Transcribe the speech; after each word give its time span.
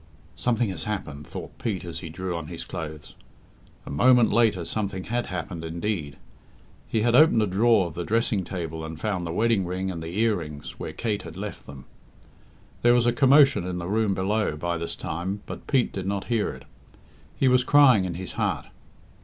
"Something 0.35 0.69
has 0.71 0.85
happened," 0.85 1.27
thought 1.27 1.59
Pete 1.59 1.85
as 1.85 1.99
he 1.99 2.09
drew 2.09 2.35
on 2.35 2.47
his 2.47 2.63
clothes. 2.63 3.13
A 3.85 3.91
moment 3.91 4.33
later 4.33 4.65
something 4.65 5.03
had 5.03 5.27
happened 5.27 5.63
indeed. 5.63 6.17
He 6.87 7.01
had 7.03 7.13
opened 7.13 7.43
a 7.43 7.45
drawer 7.45 7.85
of 7.85 7.93
the 7.93 8.03
dressing 8.03 8.43
table 8.43 8.83
and 8.83 8.99
found 8.99 9.27
the 9.27 9.31
wedding 9.31 9.63
ring 9.63 9.91
and 9.91 10.01
the 10.01 10.17
earrings 10.17 10.79
where 10.79 10.91
Kate 10.91 11.21
had 11.21 11.37
left 11.37 11.67
them. 11.67 11.85
There 12.81 12.95
was 12.95 13.05
a 13.05 13.13
commotion 13.13 13.63
in 13.63 13.77
the 13.77 13.85
room 13.85 14.15
below 14.15 14.55
by 14.55 14.79
this 14.79 14.95
time, 14.95 15.43
but 15.45 15.67
Pete 15.67 15.93
did 15.93 16.07
not 16.07 16.25
hear 16.33 16.49
it. 16.49 16.65
He 17.37 17.47
was 17.47 17.63
crying 17.63 18.03
in 18.05 18.15
his 18.15 18.31
heart. 18.31 18.65